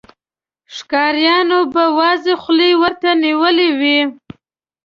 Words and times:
ښکاريانو 0.75 1.59
به 1.73 1.83
وازې 1.99 2.33
خولې 2.41 2.71
ورته 2.81 3.09
نيولې 3.23 3.69
وې. 3.79 3.99